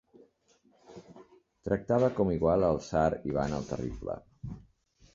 Tractava 1.69 2.11
com 2.21 2.33
igual 2.39 2.67
al 2.73 2.83
tsar 2.87 3.07
Ivan 3.33 3.57
el 3.63 3.71
Terrible. 3.73 4.21